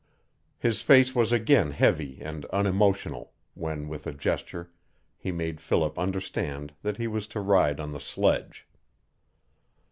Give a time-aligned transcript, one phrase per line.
[0.57, 4.71] His face was again heavy and unemotional when with a gesture
[5.15, 8.65] he made Philip understand that he was to ride on the sledge.